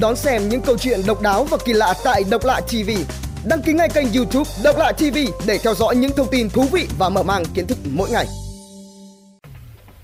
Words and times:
Đón 0.00 0.16
xem 0.16 0.48
những 0.48 0.60
câu 0.60 0.78
chuyện 0.78 1.00
độc 1.06 1.22
đáo 1.22 1.44
và 1.44 1.58
kỳ 1.64 1.72
lạ 1.72 1.94
tại 2.04 2.24
Độc 2.30 2.44
Lạ 2.44 2.60
TV. 2.60 2.90
Đăng 3.48 3.62
ký 3.62 3.72
ngay 3.72 3.88
kênh 3.88 4.12
YouTube 4.12 4.50
Độc 4.64 4.76
Lạ 4.78 4.92
TV 4.92 5.18
để 5.46 5.58
theo 5.58 5.74
dõi 5.74 5.96
những 5.96 6.10
thông 6.16 6.28
tin 6.30 6.50
thú 6.50 6.64
vị 6.72 6.86
và 6.98 7.08
mở 7.08 7.22
mang 7.22 7.44
kiến 7.54 7.66
thức 7.66 7.78
mỗi 7.92 8.10
ngày. 8.10 8.26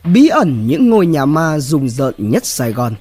Bí 0.04 0.28
ẩn 0.28 0.66
những 0.66 0.90
ngôi 0.90 1.06
nhà 1.06 1.24
ma 1.24 1.58
rùng 1.58 1.88
rợn 1.88 2.14
nhất 2.18 2.46
Sài 2.46 2.72
Gòn 2.72 2.94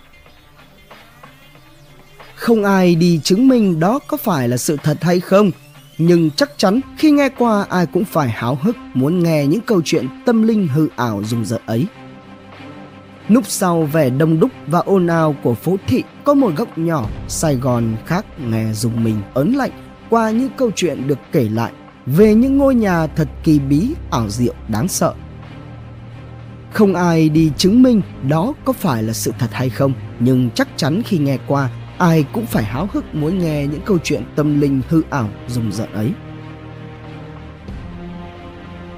Không 2.36 2.64
ai 2.64 2.96
đi 2.96 3.20
chứng 3.24 3.48
minh 3.48 3.80
đó 3.80 4.00
có 4.08 4.18
phải 4.18 4.48
là 4.48 4.58
sự 4.58 4.78
thật 4.84 4.98
hay 5.02 5.20
không, 5.20 5.52
nhưng 5.98 6.32
chắc 6.32 6.50
chắn 6.58 6.80
khi 6.98 7.12
nghe 7.12 7.30
qua 7.30 7.66
ai 7.70 7.86
cũng 7.86 8.06
phải 8.06 8.30
háo 8.30 8.58
hức 8.62 8.76
muốn 8.94 9.24
nghe 9.24 9.46
những 9.46 9.62
câu 9.62 9.82
chuyện 9.86 10.08
tâm 10.26 10.48
linh 10.48 10.68
hư 10.68 10.88
ảo 10.96 11.24
rùng 11.24 11.46
rợn 11.46 11.62
ấy. 11.66 11.86
Núp 13.34 13.48
sau 13.48 13.84
vẻ 13.84 14.10
đông 14.10 14.40
đúc 14.40 14.52
và 14.68 14.80
ồn 14.80 15.08
ào 15.08 15.36
của 15.44 15.54
phố 15.54 15.78
thị 15.88 16.04
có 16.24 16.34
một 16.34 16.52
góc 16.58 16.78
nhỏ 16.78 17.06
Sài 17.28 17.56
Gòn 17.56 17.96
khác 18.06 18.26
nghe 18.40 18.74
dùng 18.74 19.04
mình 19.04 19.22
ớn 19.34 19.54
lạnh 19.54 19.72
qua 20.10 20.32
những 20.32 20.50
câu 20.58 20.72
chuyện 20.76 21.08
được 21.08 21.20
kể 21.32 21.50
lại 21.50 21.72
về 22.06 22.34
những 22.36 22.58
ngôi 22.58 22.76
nhà 22.76 23.08
thật 23.08 23.28
kỳ 23.44 23.60
bí, 23.60 23.94
ảo 24.12 24.30
diệu, 24.30 24.54
đáng 24.68 24.88
sợ. 24.88 25.14
Không 26.72 26.94
ai 26.94 27.30
đi 27.30 27.52
chứng 27.58 27.84
minh 27.84 28.02
đó 28.30 28.54
có 28.66 28.74
phải 28.74 29.04
là 29.04 29.14
sự 29.14 29.34
thật 29.40 29.50
hay 29.52 29.70
không, 29.70 29.94
nhưng 30.20 30.50
chắc 30.56 30.68
chắn 30.76 31.02
khi 31.06 31.18
nghe 31.18 31.38
qua, 31.48 31.70
ai 31.98 32.26
cũng 32.34 32.46
phải 32.46 32.64
háo 32.64 32.90
hức 32.94 33.16
muốn 33.16 33.40
nghe 33.40 33.68
những 33.68 33.82
câu 33.86 33.98
chuyện 34.04 34.24
tâm 34.36 34.62
linh 34.62 34.82
hư 34.90 35.02
ảo 35.10 35.30
rùng 35.48 35.72
rợn 35.72 35.94
ấy. 35.94 36.12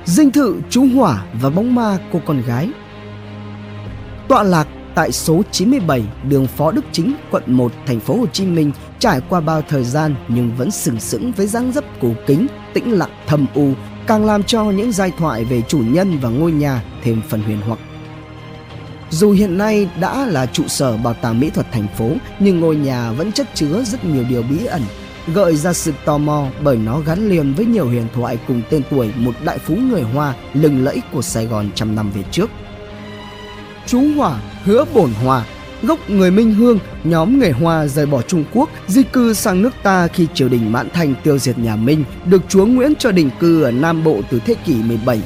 Dinh 0.05 0.31
thự 0.31 0.55
chú 0.69 0.85
hỏa 0.95 1.25
và 1.41 1.49
bóng 1.49 1.75
ma 1.75 1.97
cô 2.11 2.19
con 2.25 2.41
gái 2.41 2.69
Tọa 4.27 4.43
lạc 4.43 4.67
tại 4.95 5.11
số 5.11 5.41
97 5.51 6.03
đường 6.29 6.47
Phó 6.47 6.71
Đức 6.71 6.85
Chính, 6.91 7.15
quận 7.31 7.43
1, 7.47 7.71
thành 7.85 7.99
phố 7.99 8.17
Hồ 8.17 8.25
Chí 8.25 8.45
Minh 8.45 8.71
trải 8.99 9.21
qua 9.29 9.39
bao 9.39 9.61
thời 9.69 9.83
gian 9.83 10.15
nhưng 10.27 10.51
vẫn 10.57 10.71
sừng 10.71 10.99
sững 10.99 11.31
với 11.31 11.47
dáng 11.47 11.71
dấp 11.71 11.83
cổ 12.01 12.09
kính, 12.27 12.47
tĩnh 12.73 12.91
lặng 12.91 13.09
thầm 13.27 13.45
u, 13.53 13.73
càng 14.07 14.25
làm 14.25 14.43
cho 14.43 14.63
những 14.63 14.91
giai 14.91 15.11
thoại 15.17 15.45
về 15.45 15.61
chủ 15.61 15.79
nhân 15.79 16.19
và 16.21 16.29
ngôi 16.29 16.51
nhà 16.51 16.83
thêm 17.03 17.21
phần 17.29 17.41
huyền 17.41 17.61
hoặc. 17.67 17.79
Dù 19.09 19.31
hiện 19.31 19.57
nay 19.57 19.89
đã 19.99 20.25
là 20.25 20.45
trụ 20.45 20.63
sở 20.67 20.97
bảo 20.97 21.13
tàng 21.13 21.39
mỹ 21.39 21.49
thuật 21.49 21.67
thành 21.71 21.87
phố, 21.97 22.09
nhưng 22.39 22.59
ngôi 22.59 22.75
nhà 22.75 23.11
vẫn 23.11 23.31
chất 23.31 23.47
chứa 23.53 23.83
rất 23.83 24.05
nhiều 24.05 24.23
điều 24.29 24.43
bí 24.43 24.65
ẩn, 24.65 24.81
gợi 25.33 25.55
ra 25.55 25.73
sự 25.73 25.93
tò 26.05 26.17
mò 26.17 26.47
bởi 26.63 26.77
nó 26.77 26.99
gắn 26.99 27.29
liền 27.29 27.53
với 27.53 27.65
nhiều 27.65 27.85
huyền 27.85 28.07
thoại 28.13 28.37
cùng 28.47 28.61
tên 28.69 28.81
tuổi 28.89 29.11
một 29.15 29.35
đại 29.43 29.57
phú 29.57 29.75
người 29.75 30.01
Hoa 30.01 30.33
lừng 30.53 30.83
lẫy 30.83 31.01
của 31.11 31.21
Sài 31.21 31.45
Gòn 31.45 31.69
trăm 31.75 31.95
năm 31.95 32.11
về 32.11 32.23
trước. 32.31 32.49
Chú 33.87 34.01
Hỏa 34.15 34.39
hứa 34.63 34.85
bổn 34.93 35.11
hòa 35.23 35.45
gốc 35.83 36.09
người 36.09 36.31
Minh 36.31 36.53
Hương, 36.53 36.79
nhóm 37.03 37.39
người 37.39 37.51
Hoa 37.51 37.87
rời 37.87 38.05
bỏ 38.05 38.21
Trung 38.21 38.43
Quốc, 38.53 38.69
di 38.87 39.03
cư 39.03 39.33
sang 39.33 39.61
nước 39.61 39.73
ta 39.83 40.07
khi 40.07 40.27
triều 40.33 40.49
đình 40.49 40.71
Mãn 40.71 40.89
Thành 40.89 41.15
tiêu 41.23 41.37
diệt 41.37 41.57
nhà 41.57 41.75
Minh, 41.75 42.03
được 42.25 42.41
chúa 42.49 42.65
Nguyễn 42.65 42.93
cho 42.99 43.11
định 43.11 43.29
cư 43.39 43.63
ở 43.63 43.71
Nam 43.71 44.03
Bộ 44.03 44.21
từ 44.31 44.39
thế 44.45 44.55
kỷ 44.65 44.75
17. 44.75 45.21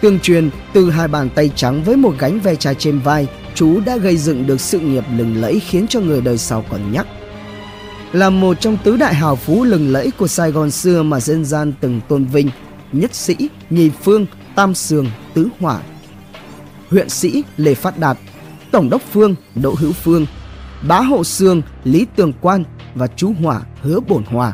Tương 0.00 0.20
truyền, 0.20 0.50
từ 0.72 0.90
hai 0.90 1.08
bàn 1.08 1.28
tay 1.34 1.50
trắng 1.54 1.82
với 1.84 1.96
một 1.96 2.14
gánh 2.18 2.40
ve 2.40 2.54
chai 2.54 2.74
trên 2.74 2.98
vai, 2.98 3.26
chú 3.54 3.80
đã 3.80 3.96
gây 3.96 4.16
dựng 4.16 4.46
được 4.46 4.60
sự 4.60 4.80
nghiệp 4.80 5.04
lừng 5.16 5.40
lẫy 5.40 5.60
khiến 5.60 5.86
cho 5.88 6.00
người 6.00 6.20
đời 6.20 6.38
sau 6.38 6.64
còn 6.70 6.92
nhắc. 6.92 7.06
Là 8.12 8.30
một 8.30 8.60
trong 8.60 8.78
tứ 8.84 8.96
đại 8.96 9.14
hào 9.14 9.36
phú 9.36 9.64
lừng 9.64 9.92
lẫy 9.92 10.10
của 10.18 10.28
Sài 10.28 10.50
Gòn 10.50 10.70
xưa 10.70 11.02
mà 11.02 11.20
dân 11.20 11.44
gian 11.44 11.72
từng 11.80 12.00
tôn 12.08 12.24
vinh, 12.24 12.50
nhất 12.92 13.14
sĩ, 13.14 13.36
nhì 13.70 13.90
phương, 14.02 14.26
tam 14.54 14.74
sường, 14.74 15.06
tứ 15.34 15.48
hỏa, 15.60 15.80
huyện 16.90 17.08
sĩ 17.08 17.44
Lê 17.56 17.74
Phát 17.74 17.98
Đạt, 17.98 18.18
tổng 18.70 18.90
đốc 18.90 19.02
Phương 19.12 19.34
Đỗ 19.54 19.74
Hữu 19.78 19.92
Phương, 19.92 20.26
bá 20.88 21.00
hộ 21.00 21.24
Sương 21.24 21.62
Lý 21.84 22.06
Tường 22.16 22.32
Quan 22.40 22.64
và 22.94 23.06
chú 23.06 23.32
Hỏa 23.42 23.60
Hứa 23.82 24.00
Bổn 24.00 24.24
Hòa. 24.24 24.52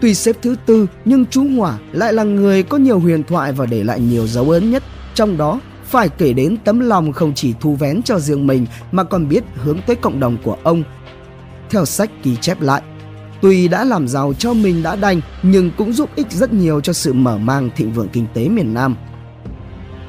Tuy 0.00 0.14
xếp 0.14 0.36
thứ 0.42 0.56
tư 0.66 0.86
nhưng 1.04 1.26
chú 1.26 1.44
Hỏa 1.56 1.78
lại 1.92 2.12
là 2.12 2.22
người 2.22 2.62
có 2.62 2.78
nhiều 2.78 2.98
huyền 2.98 3.22
thoại 3.24 3.52
và 3.52 3.66
để 3.66 3.84
lại 3.84 4.00
nhiều 4.00 4.26
dấu 4.26 4.50
ấn 4.50 4.70
nhất, 4.70 4.82
trong 5.14 5.36
đó 5.36 5.60
phải 5.84 6.08
kể 6.08 6.32
đến 6.32 6.56
tấm 6.64 6.80
lòng 6.80 7.12
không 7.12 7.34
chỉ 7.34 7.54
thu 7.60 7.74
vén 7.74 8.02
cho 8.02 8.18
riêng 8.18 8.46
mình 8.46 8.66
mà 8.92 9.04
còn 9.04 9.28
biết 9.28 9.44
hướng 9.54 9.78
tới 9.86 9.96
cộng 9.96 10.20
đồng 10.20 10.36
của 10.44 10.56
ông. 10.62 10.82
Theo 11.70 11.84
sách 11.84 12.10
ghi 12.22 12.36
chép 12.36 12.60
lại, 12.60 12.82
tuy 13.42 13.68
đã 13.68 13.84
làm 13.84 14.08
giàu 14.08 14.32
cho 14.38 14.54
mình 14.54 14.82
đã 14.82 14.96
đành 14.96 15.20
nhưng 15.42 15.70
cũng 15.78 15.92
giúp 15.92 16.10
ích 16.16 16.32
rất 16.32 16.52
nhiều 16.52 16.80
cho 16.80 16.92
sự 16.92 17.12
mở 17.12 17.38
mang 17.38 17.70
thịnh 17.76 17.92
vượng 17.92 18.08
kinh 18.08 18.26
tế 18.34 18.48
miền 18.48 18.74
Nam. 18.74 18.96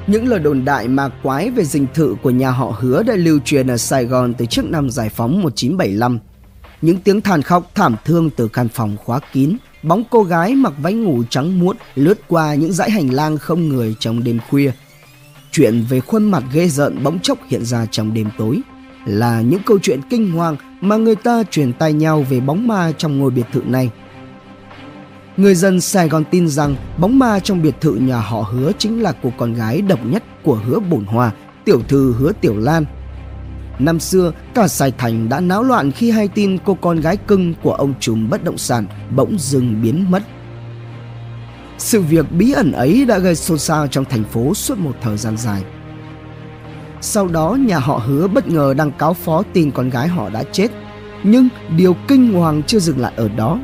Những 0.09 0.27
lời 0.27 0.39
đồn 0.39 0.65
đại 0.65 0.87
ma 0.87 1.09
quái 1.23 1.49
về 1.49 1.63
dinh 1.63 1.87
thự 1.93 2.15
của 2.23 2.29
nhà 2.29 2.51
họ 2.51 2.75
hứa 2.79 3.03
đã 3.03 3.15
lưu 3.15 3.39
truyền 3.45 3.67
ở 3.67 3.77
Sài 3.77 4.05
Gòn 4.05 4.33
từ 4.33 4.45
trước 4.45 4.65
năm 4.65 4.89
giải 4.89 5.09
phóng 5.09 5.41
1975. 5.41 6.19
Những 6.81 6.97
tiếng 6.97 7.21
than 7.21 7.41
khóc 7.41 7.71
thảm 7.75 7.95
thương 8.05 8.29
từ 8.29 8.47
căn 8.47 8.69
phòng 8.69 8.97
khóa 8.97 9.19
kín, 9.33 9.57
bóng 9.83 10.03
cô 10.09 10.23
gái 10.23 10.55
mặc 10.55 10.73
váy 10.81 10.93
ngủ 10.93 11.23
trắng 11.29 11.59
muốt 11.59 11.77
lướt 11.95 12.19
qua 12.27 12.55
những 12.55 12.73
dãy 12.73 12.91
hành 12.91 13.13
lang 13.13 13.37
không 13.37 13.69
người 13.69 13.95
trong 13.99 14.23
đêm 14.23 14.39
khuya. 14.49 14.71
Chuyện 15.51 15.85
về 15.89 15.99
khuôn 15.99 16.23
mặt 16.23 16.43
ghê 16.53 16.67
rợn 16.67 17.03
bỗng 17.03 17.19
chốc 17.19 17.37
hiện 17.47 17.65
ra 17.65 17.85
trong 17.91 18.13
đêm 18.13 18.29
tối 18.37 18.61
là 19.05 19.41
những 19.41 19.61
câu 19.65 19.79
chuyện 19.81 19.99
kinh 20.09 20.31
hoàng 20.31 20.55
mà 20.81 20.97
người 20.97 21.15
ta 21.15 21.43
truyền 21.51 21.73
tay 21.73 21.93
nhau 21.93 22.25
về 22.29 22.39
bóng 22.39 22.67
ma 22.67 22.91
trong 22.97 23.19
ngôi 23.19 23.31
biệt 23.31 23.45
thự 23.53 23.61
này. 23.65 23.89
Người 25.39 25.55
dân 25.55 25.81
Sài 25.81 26.09
Gòn 26.09 26.23
tin 26.31 26.47
rằng 26.47 26.75
bóng 26.97 27.19
ma 27.19 27.39
trong 27.39 27.61
biệt 27.61 27.75
thự 27.81 27.93
nhà 27.93 28.19
họ 28.19 28.41
hứa 28.41 28.71
chính 28.77 29.01
là 29.01 29.13
cô 29.23 29.31
con 29.37 29.53
gái 29.53 29.81
độc 29.81 29.99
nhất 30.05 30.23
của 30.43 30.59
hứa 30.65 30.79
bổn 30.79 31.05
hòa, 31.05 31.31
tiểu 31.65 31.81
thư 31.87 32.13
hứa 32.13 32.31
tiểu 32.41 32.57
lan. 32.57 32.85
Năm 33.79 33.99
xưa, 33.99 34.31
cả 34.53 34.67
Sài 34.67 34.91
Thành 34.91 35.29
đã 35.29 35.39
náo 35.39 35.63
loạn 35.63 35.91
khi 35.91 36.11
hay 36.11 36.27
tin 36.27 36.57
cô 36.65 36.73
con 36.73 36.99
gái 36.99 37.17
cưng 37.17 37.53
của 37.63 37.73
ông 37.73 37.93
trùm 37.99 38.29
bất 38.29 38.43
động 38.43 38.57
sản 38.57 38.85
bỗng 39.15 39.39
dừng 39.39 39.81
biến 39.81 40.11
mất. 40.11 40.23
Sự 41.77 42.01
việc 42.01 42.31
bí 42.31 42.51
ẩn 42.51 42.71
ấy 42.71 43.05
đã 43.05 43.17
gây 43.17 43.35
xôn 43.35 43.59
xao 43.59 43.87
trong 43.87 44.05
thành 44.05 44.23
phố 44.23 44.53
suốt 44.53 44.77
một 44.77 44.93
thời 45.01 45.17
gian 45.17 45.37
dài. 45.37 45.63
Sau 47.01 47.27
đó 47.27 47.57
nhà 47.59 47.79
họ 47.79 47.97
hứa 47.97 48.27
bất 48.27 48.47
ngờ 48.47 48.73
đăng 48.77 48.91
cáo 48.91 49.13
phó 49.13 49.43
tin 49.53 49.71
con 49.71 49.89
gái 49.89 50.07
họ 50.07 50.29
đã 50.29 50.43
chết. 50.43 50.67
Nhưng 51.23 51.49
điều 51.77 51.95
kinh 52.07 52.33
hoàng 52.33 52.63
chưa 52.63 52.79
dừng 52.79 52.99
lại 52.99 53.13
ở 53.15 53.29
đó 53.37 53.59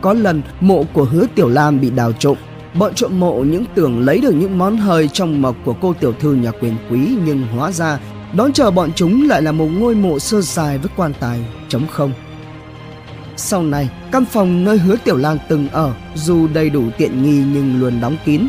có 0.00 0.12
lần 0.12 0.42
mộ 0.60 0.84
của 0.92 1.04
hứa 1.04 1.26
Tiểu 1.34 1.48
Lam 1.48 1.80
bị 1.80 1.90
đào 1.90 2.12
trộm 2.12 2.36
Bọn 2.74 2.94
trộm 2.94 3.20
mộ 3.20 3.34
những 3.34 3.64
tưởng 3.74 4.00
lấy 4.00 4.20
được 4.20 4.34
những 4.34 4.58
món 4.58 4.76
hời 4.76 5.08
trong 5.08 5.42
mộc 5.42 5.56
của 5.64 5.74
cô 5.80 5.94
tiểu 6.00 6.12
thư 6.12 6.32
nhà 6.32 6.50
quyền 6.50 6.76
quý 6.90 7.16
nhưng 7.24 7.42
hóa 7.46 7.72
ra 7.72 7.98
đón 8.32 8.52
chờ 8.52 8.70
bọn 8.70 8.90
chúng 8.94 9.28
lại 9.28 9.42
là 9.42 9.52
một 9.52 9.66
ngôi 9.66 9.94
mộ 9.94 10.18
sơ 10.18 10.42
sài 10.42 10.78
với 10.78 10.90
quan 10.96 11.12
tài 11.20 11.40
trống 11.68 11.86
không. 11.90 12.12
Sau 13.36 13.62
này, 13.62 13.90
căn 14.12 14.24
phòng 14.24 14.64
nơi 14.64 14.78
hứa 14.78 14.96
Tiểu 15.04 15.16
Lam 15.16 15.38
từng 15.48 15.68
ở 15.68 15.92
dù 16.14 16.48
đầy 16.54 16.70
đủ 16.70 16.82
tiện 16.98 17.22
nghi 17.22 17.44
nhưng 17.52 17.80
luôn 17.80 18.00
đóng 18.00 18.16
kín. 18.24 18.48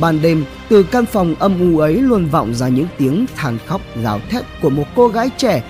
Ban 0.00 0.22
đêm, 0.22 0.44
từ 0.68 0.82
căn 0.82 1.06
phòng 1.06 1.34
âm 1.38 1.72
u 1.72 1.78
ấy 1.78 1.94
luôn 1.94 2.26
vọng 2.26 2.54
ra 2.54 2.68
những 2.68 2.86
tiếng 2.98 3.26
than 3.36 3.58
khóc 3.66 3.80
gào 4.02 4.20
thét 4.30 4.44
của 4.62 4.70
một 4.70 4.84
cô 4.96 5.08
gái 5.08 5.30
trẻ 5.36 5.62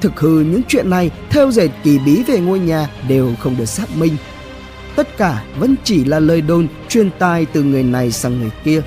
Thực 0.00 0.20
hư 0.20 0.40
những 0.40 0.62
chuyện 0.68 0.90
này 0.90 1.10
theo 1.30 1.50
dệt 1.50 1.68
kỳ 1.82 1.98
bí 1.98 2.22
về 2.22 2.40
ngôi 2.40 2.58
nhà 2.58 2.90
đều 3.08 3.34
không 3.40 3.56
được 3.56 3.64
xác 3.64 3.96
minh. 3.96 4.16
Tất 4.96 5.16
cả 5.16 5.44
vẫn 5.58 5.74
chỉ 5.84 6.04
là 6.04 6.20
lời 6.20 6.40
đồn 6.40 6.68
truyền 6.88 7.10
tai 7.18 7.46
từ 7.52 7.62
người 7.62 7.82
này 7.82 8.12
sang 8.12 8.40
người 8.40 8.50
kia. 8.64 8.82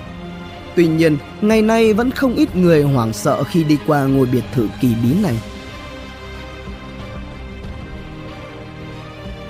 Tuy 0.75 0.87
nhiên, 0.87 1.17
ngày 1.41 1.61
nay 1.61 1.93
vẫn 1.93 2.11
không 2.11 2.35
ít 2.35 2.55
người 2.55 2.83
hoảng 2.83 3.13
sợ 3.13 3.43
khi 3.43 3.63
đi 3.63 3.77
qua 3.87 4.03
ngôi 4.03 4.25
biệt 4.25 4.43
thự 4.53 4.67
kỳ 4.81 4.87
bí 5.03 5.13
này. 5.23 5.35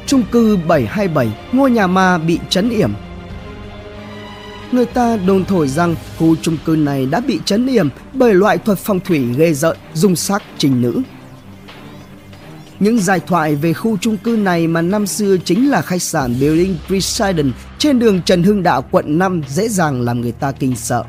Trung 0.07 0.23
cư 0.31 0.57
727, 0.67 1.27
ngôi 1.51 1.71
nhà 1.71 1.87
ma 1.87 2.17
bị 2.17 2.39
chấn 2.49 2.69
yểm. 2.69 2.93
Người 4.71 4.85
ta 4.85 5.17
đồn 5.17 5.45
thổi 5.45 5.67
rằng 5.67 5.95
khu 6.17 6.35
trung 6.35 6.57
cư 6.65 6.75
này 6.75 7.05
đã 7.05 7.19
bị 7.19 7.39
chấn 7.45 7.67
yểm 7.67 7.89
bởi 8.13 8.33
loại 8.33 8.57
thuật 8.57 8.77
phong 8.77 8.99
thủy 8.99 9.25
ghê 9.37 9.53
rợn, 9.53 9.77
dung 9.93 10.15
sắc 10.15 10.43
trình 10.57 10.81
nữ 10.81 11.01
những 12.81 12.99
giải 12.99 13.19
thoại 13.19 13.55
về 13.55 13.73
khu 13.73 13.97
chung 13.97 14.17
cư 14.17 14.31
này 14.31 14.67
mà 14.67 14.81
năm 14.81 15.07
xưa 15.07 15.37
chính 15.45 15.69
là 15.69 15.81
khách 15.81 16.01
sạn 16.01 16.39
Building 16.39 16.75
presiden 16.87 17.51
trên 17.77 17.99
đường 17.99 18.21
Trần 18.21 18.43
Hưng 18.43 18.63
Đạo 18.63 18.83
quận 18.91 19.17
5 19.17 19.41
dễ 19.47 19.69
dàng 19.69 20.01
làm 20.01 20.21
người 20.21 20.31
ta 20.31 20.51
kinh 20.51 20.75
sợ. 20.75 21.03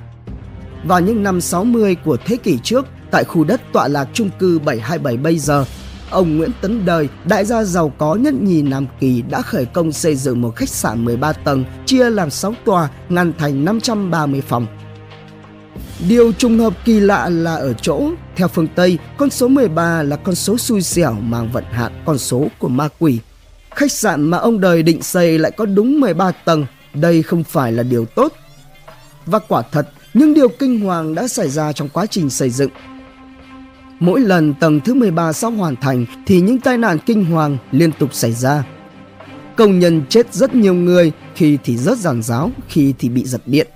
Vào 0.85 1.01
những 1.01 1.23
năm 1.23 1.41
60 1.41 1.97
của 2.05 2.17
thế 2.25 2.37
kỷ 2.37 2.59
trước, 2.63 2.87
tại 3.11 3.25
khu 3.25 3.45
đất 3.45 3.61
tọa 3.73 3.89
lạc 3.89 4.09
chung 4.13 4.31
cư 4.39 4.59
727 4.59 5.17
bây 5.17 5.39
giờ, 5.39 5.65
ông 6.11 6.37
Nguyễn 6.37 6.51
Tấn 6.61 6.85
Đời, 6.85 7.09
đại 7.25 7.45
gia 7.45 7.65
giàu 7.65 7.93
có 7.99 8.15
nhất 8.15 8.35
nhì 8.35 8.63
Nam 8.63 8.87
Kỳ 9.01 9.23
đã 9.23 9.43
khởi 9.43 9.65
công 9.65 9.93
xây 9.93 10.17
dựng 10.17 10.41
một 10.41 10.57
khách 10.57 10.69
sạn 10.69 11.05
13 11.05 11.33
tầng 11.33 11.65
chia 11.87 12.11
làm 12.11 12.31
6 12.31 12.55
tòa 12.65 12.89
ngăn 13.09 13.33
thành 13.39 13.65
530 13.65 14.41
phòng 14.41 14.67
Điều 16.09 16.33
trùng 16.33 16.59
hợp 16.59 16.75
kỳ 16.85 17.01
lạ 17.01 17.29
là 17.29 17.55
ở 17.55 17.73
chỗ, 17.73 18.11
theo 18.37 18.49
phương 18.49 18.69
Tây, 18.75 18.99
con 19.17 19.31
số 19.31 19.49
13 19.49 20.03
là 20.03 20.17
con 20.17 20.35
số 20.35 20.59
xui 20.59 20.83
xẻo 20.83 21.13
mang 21.13 21.53
vận 21.53 21.65
hạn 21.65 21.93
con 22.07 22.19
số 22.19 22.47
của 22.59 22.69
ma 22.69 22.89
quỷ. 22.99 23.19
Khách 23.71 23.93
sạn 23.93 24.23
mà 24.23 24.39
ông 24.39 24.61
đời 24.61 24.83
định 24.83 25.03
xây 25.03 25.39
lại 25.39 25.53
có 25.57 25.67
đúng 25.67 26.01
13 26.01 26.31
tầng, 26.31 26.67
đây 26.95 27.23
không 27.23 27.45
phải 27.45 27.73
là 27.73 27.83
điều 27.83 28.05
tốt. 28.05 28.33
Và 29.27 29.39
quả 29.39 29.63
thật, 29.63 29.89
những 30.15 30.35
điều 30.35 30.49
kinh 30.49 30.81
hoàng 30.81 31.15
đã 31.15 31.29
xảy 31.29 31.49
ra 31.49 31.73
trong 31.73 31.89
quá 31.89 32.07
trình 32.07 32.31
xây 32.31 32.51
dựng. 32.51 32.71
Mỗi 34.01 34.21
lần 34.21 34.55
tầng 34.55 34.81
thứ 34.81 34.95
13 34.95 35.33
sắp 35.33 35.51
hoàn 35.51 35.77
thành 35.77 36.07
thì 36.27 36.41
những 36.41 36.61
tai 36.61 36.79
nạn 36.79 36.99
kinh 37.07 37.25
hoàng 37.25 37.59
liên 37.71 37.93
tục 37.93 38.15
xảy 38.15 38.33
ra. 38.33 38.65
Công 39.57 39.79
nhân 39.79 40.03
chết 40.09 40.35
rất 40.35 40.55
nhiều 40.55 40.75
người, 40.75 41.13
khi 41.35 41.59
thì 41.65 41.77
rất 41.77 41.99
giàn 41.99 42.23
giáo, 42.23 42.51
khi 42.69 42.95
thì 42.99 43.09
bị 43.09 43.25
giật 43.25 43.43
điện. 43.47 43.67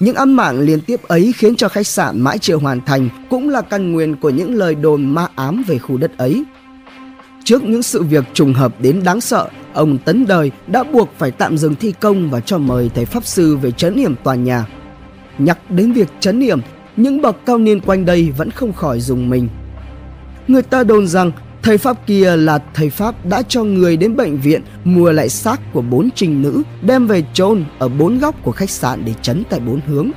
Những 0.00 0.14
âm 0.14 0.36
mạng 0.36 0.60
liên 0.60 0.80
tiếp 0.80 1.02
ấy 1.02 1.32
khiến 1.36 1.56
cho 1.56 1.68
khách 1.68 1.86
sạn 1.86 2.20
mãi 2.20 2.38
chưa 2.38 2.56
hoàn 2.56 2.80
thành 2.80 3.08
cũng 3.30 3.48
là 3.48 3.62
căn 3.62 3.92
nguyên 3.92 4.16
của 4.16 4.30
những 4.30 4.54
lời 4.54 4.74
đồn 4.74 5.14
ma 5.14 5.28
ám 5.34 5.64
về 5.66 5.78
khu 5.78 5.96
đất 5.96 6.18
ấy. 6.18 6.44
Trước 7.44 7.64
những 7.64 7.82
sự 7.82 8.02
việc 8.02 8.24
trùng 8.32 8.54
hợp 8.54 8.80
đến 8.80 9.02
đáng 9.04 9.20
sợ, 9.20 9.48
ông 9.72 9.98
Tấn 9.98 10.26
Đời 10.26 10.50
đã 10.66 10.84
buộc 10.84 11.08
phải 11.18 11.30
tạm 11.30 11.58
dừng 11.58 11.74
thi 11.74 11.94
công 12.00 12.30
và 12.30 12.40
cho 12.40 12.58
mời 12.58 12.90
thầy 12.94 13.04
Pháp 13.04 13.24
Sư 13.24 13.56
về 13.56 13.70
chấn 13.70 13.96
niệm 13.96 14.14
tòa 14.24 14.34
nhà. 14.34 14.66
Nhắc 15.38 15.70
đến 15.70 15.92
việc 15.92 16.08
chấn 16.20 16.38
niệm 16.38 16.60
những 16.96 17.22
bậc 17.22 17.36
cao 17.46 17.58
niên 17.58 17.80
quanh 17.80 18.04
đây 18.04 18.30
vẫn 18.36 18.50
không 18.50 18.72
khỏi 18.72 19.00
dùng 19.00 19.30
mình. 19.30 19.48
Người 20.48 20.62
ta 20.62 20.84
đồn 20.84 21.06
rằng 21.06 21.32
thầy 21.66 21.78
Pháp 21.78 22.06
kia 22.06 22.36
là 22.36 22.58
thầy 22.74 22.90
Pháp 22.90 23.26
đã 23.26 23.42
cho 23.48 23.64
người 23.64 23.96
đến 23.96 24.16
bệnh 24.16 24.40
viện 24.40 24.62
mua 24.84 25.12
lại 25.12 25.28
xác 25.28 25.72
của 25.72 25.80
bốn 25.80 26.08
trinh 26.14 26.42
nữ 26.42 26.62
đem 26.82 27.06
về 27.06 27.24
chôn 27.32 27.64
ở 27.78 27.88
bốn 27.88 28.18
góc 28.18 28.34
của 28.42 28.52
khách 28.52 28.70
sạn 28.70 29.02
để 29.04 29.14
chấn 29.22 29.42
tại 29.50 29.60
bốn 29.60 29.80
hướng. 29.80 30.10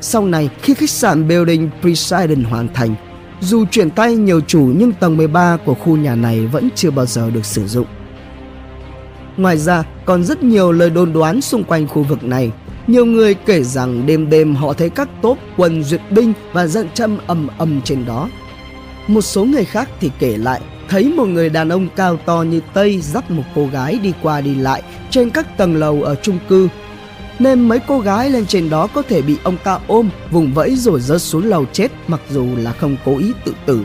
Sau 0.00 0.26
này, 0.26 0.50
khi 0.62 0.74
khách 0.74 0.90
sạn 0.90 1.28
Building 1.28 1.70
President 1.80 2.46
hoàn 2.46 2.68
thành, 2.74 2.94
dù 3.40 3.64
chuyển 3.70 3.90
tay 3.90 4.16
nhiều 4.16 4.40
chủ 4.40 4.72
nhưng 4.76 4.92
tầng 4.92 5.16
13 5.16 5.56
của 5.64 5.74
khu 5.74 5.96
nhà 5.96 6.14
này 6.14 6.46
vẫn 6.46 6.68
chưa 6.74 6.90
bao 6.90 7.06
giờ 7.06 7.30
được 7.30 7.44
sử 7.44 7.66
dụng. 7.66 7.86
Ngoài 9.36 9.56
ra, 9.56 9.84
còn 10.04 10.24
rất 10.24 10.42
nhiều 10.42 10.72
lời 10.72 10.90
đồn 10.90 11.12
đoán 11.12 11.40
xung 11.40 11.64
quanh 11.64 11.88
khu 11.88 12.02
vực 12.02 12.24
này. 12.24 12.52
Nhiều 12.86 13.06
người 13.06 13.34
kể 13.34 13.62
rằng 13.62 14.06
đêm 14.06 14.30
đêm 14.30 14.54
họ 14.54 14.72
thấy 14.72 14.90
các 14.90 15.08
tốp 15.22 15.38
quân 15.56 15.84
duyệt 15.84 16.00
binh 16.10 16.32
và 16.52 16.66
dân 16.66 16.88
châm 16.94 17.18
ầm 17.26 17.48
ầm 17.58 17.80
trên 17.84 18.04
đó. 18.06 18.28
Một 19.10 19.20
số 19.20 19.44
người 19.44 19.64
khác 19.64 19.88
thì 20.00 20.10
kể 20.18 20.36
lại 20.36 20.60
thấy 20.88 21.12
một 21.16 21.24
người 21.24 21.48
đàn 21.48 21.68
ông 21.68 21.88
cao 21.96 22.16
to 22.16 22.42
như 22.42 22.60
Tây 22.74 23.00
dắt 23.00 23.30
một 23.30 23.42
cô 23.54 23.66
gái 23.66 23.98
đi 24.02 24.12
qua 24.22 24.40
đi 24.40 24.54
lại 24.54 24.82
trên 25.10 25.30
các 25.30 25.56
tầng 25.56 25.76
lầu 25.76 26.02
ở 26.02 26.14
chung 26.14 26.38
cư 26.48 26.68
nên 27.38 27.68
mấy 27.68 27.78
cô 27.86 27.98
gái 27.98 28.30
lên 28.30 28.46
trên 28.46 28.70
đó 28.70 28.86
có 28.86 29.02
thể 29.02 29.22
bị 29.22 29.36
ông 29.42 29.56
ta 29.64 29.78
ôm, 29.86 30.10
vùng 30.30 30.52
vẫy 30.52 30.76
rồi 30.76 31.00
rớt 31.00 31.22
xuống 31.22 31.44
lầu 31.44 31.66
chết 31.72 31.88
mặc 32.06 32.20
dù 32.30 32.46
là 32.56 32.72
không 32.72 32.96
cố 33.04 33.18
ý 33.18 33.32
tự 33.44 33.54
tử. 33.66 33.84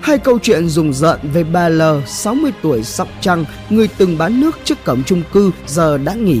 Hai 0.00 0.18
câu 0.18 0.38
chuyện 0.38 0.68
rùng 0.68 0.92
rợn 0.92 1.20
về 1.32 1.44
bà 1.44 1.68
L, 1.68 1.82
60 2.06 2.52
tuổi 2.62 2.82
Sóc 2.82 3.08
Trăng, 3.20 3.44
người 3.70 3.88
từng 3.98 4.18
bán 4.18 4.40
nước 4.40 4.58
trước 4.64 4.84
cổng 4.84 5.02
chung 5.06 5.22
cư 5.32 5.50
giờ 5.66 5.98
đã 5.98 6.14
nghỉ. 6.14 6.40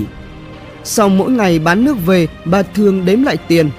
Sau 0.84 1.08
mỗi 1.08 1.30
ngày 1.30 1.58
bán 1.58 1.84
nước 1.84 1.96
về, 2.06 2.26
bà 2.44 2.62
thường 2.62 3.04
đếm 3.04 3.22
lại 3.22 3.36
tiền. 3.36 3.70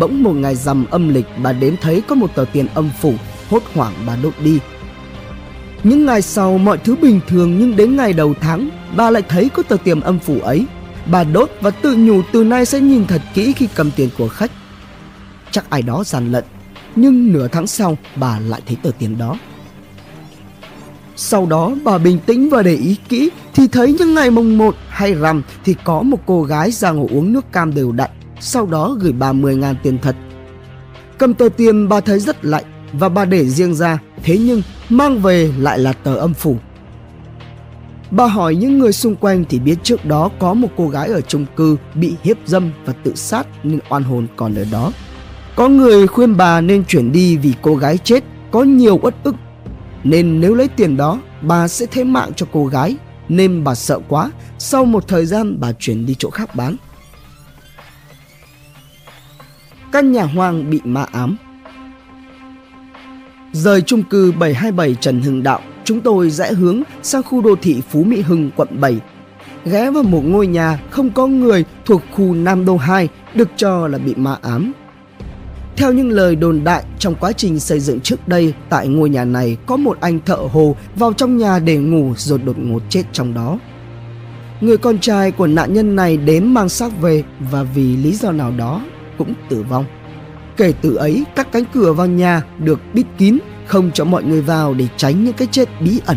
Bỗng 0.00 0.22
một 0.22 0.32
ngày 0.32 0.54
rằm 0.54 0.86
âm 0.90 1.14
lịch 1.14 1.26
bà 1.42 1.52
đếm 1.52 1.74
thấy 1.76 2.02
có 2.08 2.14
một 2.14 2.34
tờ 2.34 2.44
tiền 2.52 2.66
âm 2.74 2.90
phủ, 3.00 3.14
hốt 3.50 3.62
hoảng 3.74 3.94
bà 4.06 4.16
đốt 4.22 4.34
đi. 4.44 4.58
Những 5.84 6.06
ngày 6.06 6.22
sau 6.22 6.58
mọi 6.58 6.78
thứ 6.78 6.96
bình 6.96 7.20
thường 7.28 7.58
nhưng 7.58 7.76
đến 7.76 7.96
ngày 7.96 8.12
đầu 8.12 8.34
tháng, 8.40 8.70
bà 8.96 9.10
lại 9.10 9.22
thấy 9.28 9.48
có 9.48 9.62
tờ 9.62 9.76
tiền 9.84 10.00
âm 10.00 10.18
phủ 10.18 10.40
ấy 10.40 10.66
Bà 11.06 11.24
đốt 11.24 11.50
và 11.60 11.70
tự 11.70 11.96
nhủ 11.96 12.22
từ 12.32 12.44
nay 12.44 12.66
sẽ 12.66 12.80
nhìn 12.80 13.06
thật 13.06 13.22
kỹ 13.34 13.52
khi 13.52 13.68
cầm 13.74 13.90
tiền 13.96 14.08
của 14.18 14.28
khách. 14.28 14.50
Chắc 15.50 15.70
ai 15.70 15.82
đó 15.82 16.04
gian 16.04 16.32
lận, 16.32 16.44
nhưng 16.96 17.32
nửa 17.32 17.48
tháng 17.48 17.66
sau 17.66 17.98
bà 18.16 18.38
lại 18.38 18.60
thấy 18.66 18.76
tờ 18.82 18.90
tiền 18.98 19.18
đó. 19.18 19.36
Sau 21.16 21.46
đó 21.46 21.72
bà 21.84 21.98
bình 21.98 22.18
tĩnh 22.26 22.48
và 22.50 22.62
để 22.62 22.74
ý 22.74 22.96
kỹ 23.08 23.30
thì 23.54 23.68
thấy 23.68 23.96
những 23.98 24.14
ngày 24.14 24.30
mùng 24.30 24.58
1 24.58 24.74
hay 24.88 25.14
rằm 25.14 25.42
thì 25.64 25.74
có 25.84 26.02
một 26.02 26.18
cô 26.26 26.42
gái 26.42 26.70
ra 26.70 26.90
ngồi 26.90 27.08
uống 27.10 27.32
nước 27.32 27.52
cam 27.52 27.74
đều 27.74 27.92
đặn, 27.92 28.10
sau 28.40 28.66
đó 28.66 28.96
gửi 29.00 29.12
bà 29.12 29.32
10 29.32 29.56
ngàn 29.56 29.74
tiền 29.82 29.98
thật. 30.02 30.16
Cầm 31.18 31.34
tờ 31.34 31.48
tiền 31.56 31.88
bà 31.88 32.00
thấy 32.00 32.20
rất 32.20 32.44
lạnh 32.44 32.64
và 32.92 33.08
bà 33.08 33.24
để 33.24 33.48
riêng 33.48 33.74
ra, 33.74 33.98
thế 34.22 34.38
nhưng 34.38 34.62
mang 34.88 35.22
về 35.22 35.52
lại 35.58 35.78
là 35.78 35.92
tờ 35.92 36.14
âm 36.14 36.34
phủ 36.34 36.56
Bà 38.10 38.26
hỏi 38.26 38.54
những 38.54 38.78
người 38.78 38.92
xung 38.92 39.16
quanh 39.16 39.44
thì 39.48 39.58
biết 39.58 39.76
trước 39.82 40.04
đó 40.04 40.30
có 40.38 40.54
một 40.54 40.68
cô 40.76 40.88
gái 40.88 41.08
ở 41.08 41.20
chung 41.20 41.46
cư 41.56 41.76
bị 41.94 42.14
hiếp 42.22 42.36
dâm 42.46 42.70
và 42.84 42.92
tự 42.92 43.14
sát 43.14 43.46
nên 43.62 43.80
oan 43.88 44.02
hồn 44.02 44.26
còn 44.36 44.54
ở 44.54 44.64
đó. 44.72 44.92
Có 45.56 45.68
người 45.68 46.06
khuyên 46.06 46.36
bà 46.36 46.60
nên 46.60 46.84
chuyển 46.84 47.12
đi 47.12 47.36
vì 47.36 47.54
cô 47.62 47.76
gái 47.76 47.98
chết 47.98 48.24
có 48.50 48.62
nhiều 48.62 48.98
uất 49.02 49.14
ức. 49.24 49.34
Nên 50.04 50.40
nếu 50.40 50.54
lấy 50.54 50.68
tiền 50.68 50.96
đó, 50.96 51.18
bà 51.42 51.68
sẽ 51.68 51.86
thế 51.86 52.04
mạng 52.04 52.30
cho 52.36 52.46
cô 52.52 52.66
gái. 52.66 52.96
Nên 53.28 53.64
bà 53.64 53.74
sợ 53.74 53.98
quá, 54.08 54.30
sau 54.58 54.84
một 54.84 55.08
thời 55.08 55.26
gian 55.26 55.60
bà 55.60 55.72
chuyển 55.72 56.06
đi 56.06 56.16
chỗ 56.18 56.30
khác 56.30 56.54
bán. 56.54 56.76
Căn 59.92 60.12
nhà 60.12 60.24
hoang 60.24 60.70
bị 60.70 60.80
ma 60.84 61.06
ám 61.12 61.36
Rời 63.52 63.82
chung 63.82 64.02
cư 64.02 64.32
727 64.32 64.94
Trần 64.94 65.20
Hưng 65.20 65.42
Đạo 65.42 65.60
chúng 65.84 66.00
tôi 66.00 66.30
rẽ 66.30 66.52
hướng 66.52 66.82
sang 67.02 67.22
khu 67.22 67.42
đô 67.42 67.56
thị 67.62 67.82
Phú 67.90 68.04
Mỹ 68.04 68.20
Hưng, 68.20 68.50
quận 68.56 68.68
7. 68.80 69.00
Ghé 69.64 69.90
vào 69.90 70.02
một 70.02 70.22
ngôi 70.24 70.46
nhà 70.46 70.80
không 70.90 71.10
có 71.10 71.26
người 71.26 71.64
thuộc 71.86 72.02
khu 72.12 72.34
Nam 72.34 72.64
Đô 72.64 72.76
2 72.76 73.08
được 73.34 73.48
cho 73.56 73.88
là 73.88 73.98
bị 73.98 74.14
ma 74.14 74.36
ám. 74.42 74.72
Theo 75.76 75.92
những 75.92 76.10
lời 76.10 76.36
đồn 76.36 76.64
đại, 76.64 76.84
trong 76.98 77.14
quá 77.14 77.32
trình 77.32 77.60
xây 77.60 77.80
dựng 77.80 78.00
trước 78.00 78.28
đây, 78.28 78.54
tại 78.68 78.88
ngôi 78.88 79.10
nhà 79.10 79.24
này 79.24 79.56
có 79.66 79.76
một 79.76 80.00
anh 80.00 80.20
thợ 80.26 80.36
hồ 80.36 80.76
vào 80.96 81.12
trong 81.12 81.36
nhà 81.36 81.58
để 81.58 81.76
ngủ 81.76 82.12
rồi 82.16 82.38
đột 82.38 82.58
ngột 82.58 82.82
chết 82.88 83.02
trong 83.12 83.34
đó. 83.34 83.58
Người 84.60 84.76
con 84.76 84.98
trai 84.98 85.30
của 85.30 85.46
nạn 85.46 85.74
nhân 85.74 85.96
này 85.96 86.16
đến 86.16 86.54
mang 86.54 86.68
xác 86.68 87.00
về 87.00 87.24
và 87.50 87.62
vì 87.62 87.96
lý 87.96 88.12
do 88.12 88.32
nào 88.32 88.52
đó 88.58 88.82
cũng 89.18 89.34
tử 89.48 89.64
vong. 89.68 89.84
Kể 90.60 90.72
từ 90.82 90.94
ấy, 90.94 91.24
các 91.36 91.52
cánh 91.52 91.64
cửa 91.72 91.92
vào 91.92 92.06
nhà 92.06 92.42
được 92.58 92.80
bít 92.94 93.06
kín 93.18 93.38
không 93.66 93.90
cho 93.94 94.04
mọi 94.04 94.22
người 94.22 94.40
vào 94.40 94.74
để 94.74 94.86
tránh 94.96 95.24
những 95.24 95.32
cái 95.32 95.48
chết 95.50 95.68
bí 95.80 96.00
ẩn. 96.06 96.16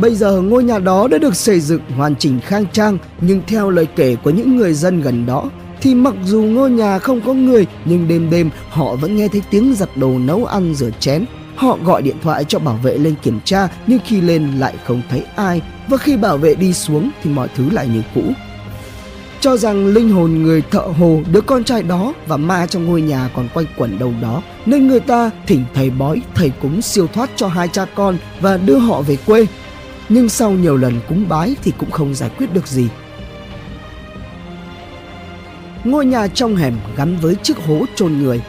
Bây 0.00 0.14
giờ 0.14 0.40
ngôi 0.40 0.64
nhà 0.64 0.78
đó 0.78 1.08
đã 1.08 1.18
được 1.18 1.36
xây 1.36 1.60
dựng 1.60 1.80
hoàn 1.96 2.16
chỉnh 2.16 2.40
khang 2.40 2.66
trang 2.72 2.98
nhưng 3.20 3.42
theo 3.46 3.70
lời 3.70 3.86
kể 3.96 4.16
của 4.24 4.30
những 4.30 4.56
người 4.56 4.74
dân 4.74 5.00
gần 5.00 5.26
đó 5.26 5.50
thì 5.80 5.94
mặc 5.94 6.14
dù 6.24 6.42
ngôi 6.42 6.70
nhà 6.70 6.98
không 6.98 7.20
có 7.20 7.32
người 7.32 7.66
nhưng 7.84 8.08
đêm 8.08 8.30
đêm 8.30 8.50
họ 8.70 8.96
vẫn 8.96 9.16
nghe 9.16 9.28
thấy 9.28 9.42
tiếng 9.50 9.74
giặt 9.74 9.88
đồ 9.96 10.18
nấu 10.18 10.44
ăn 10.44 10.74
rửa 10.74 10.90
chén. 11.00 11.24
Họ 11.56 11.78
gọi 11.84 12.02
điện 12.02 12.16
thoại 12.22 12.44
cho 12.44 12.58
bảo 12.58 12.78
vệ 12.82 12.98
lên 12.98 13.14
kiểm 13.22 13.40
tra 13.44 13.68
nhưng 13.86 13.98
khi 14.04 14.20
lên 14.20 14.52
lại 14.58 14.74
không 14.84 15.02
thấy 15.10 15.24
ai 15.36 15.62
và 15.88 15.96
khi 15.96 16.16
bảo 16.16 16.36
vệ 16.36 16.54
đi 16.54 16.72
xuống 16.72 17.10
thì 17.22 17.30
mọi 17.30 17.48
thứ 17.56 17.70
lại 17.70 17.88
như 17.88 18.02
cũ 18.14 18.22
cho 19.40 19.56
rằng 19.56 19.86
linh 19.86 20.10
hồn 20.10 20.42
người 20.42 20.62
thợ 20.62 20.80
hồ, 20.80 21.20
đứa 21.32 21.40
con 21.40 21.64
trai 21.64 21.82
đó 21.82 22.14
và 22.26 22.36
ma 22.36 22.66
trong 22.66 22.86
ngôi 22.86 23.02
nhà 23.02 23.30
còn 23.34 23.48
quay 23.54 23.66
quẩn 23.76 23.98
đâu 23.98 24.14
đó, 24.22 24.42
nên 24.66 24.86
người 24.86 25.00
ta 25.00 25.30
thỉnh 25.46 25.64
thầy 25.74 25.90
bói, 25.90 26.22
thầy 26.34 26.50
cúng 26.50 26.82
siêu 26.82 27.06
thoát 27.06 27.30
cho 27.36 27.48
hai 27.48 27.68
cha 27.68 27.84
con 27.94 28.18
và 28.40 28.56
đưa 28.56 28.78
họ 28.78 29.02
về 29.02 29.16
quê. 29.26 29.46
Nhưng 30.08 30.28
sau 30.28 30.50
nhiều 30.50 30.76
lần 30.76 31.00
cúng 31.08 31.28
bái 31.28 31.56
thì 31.62 31.72
cũng 31.78 31.90
không 31.90 32.14
giải 32.14 32.30
quyết 32.38 32.54
được 32.54 32.66
gì. 32.66 32.88
Ngôi 35.84 36.06
nhà 36.06 36.26
trong 36.26 36.56
hẻm 36.56 36.74
gắn 36.96 37.16
với 37.16 37.34
chiếc 37.42 37.56
hố 37.66 37.84
chôn 37.94 38.12
người. 38.12 38.40